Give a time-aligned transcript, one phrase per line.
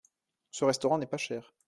[0.49, 1.53] Ce restaurant n’est pas cher.